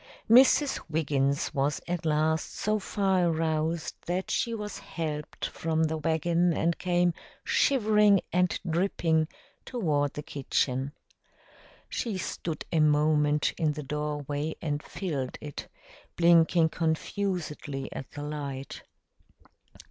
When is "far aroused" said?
2.79-3.93